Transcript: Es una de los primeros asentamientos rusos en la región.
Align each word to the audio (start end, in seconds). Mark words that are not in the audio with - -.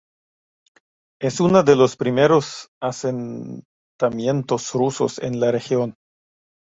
Es 1.21 1.39
una 1.39 1.61
de 1.61 1.75
los 1.75 1.95
primeros 1.95 2.71
asentamientos 2.81 4.73
rusos 4.73 5.19
en 5.19 5.39
la 5.39 5.51
región. 5.51 5.93